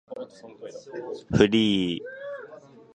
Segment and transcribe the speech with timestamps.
[1.37, 2.01] フリー